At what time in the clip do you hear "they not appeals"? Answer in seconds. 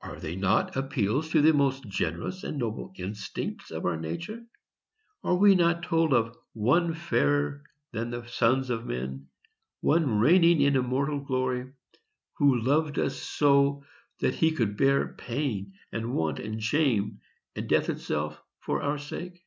0.18-1.28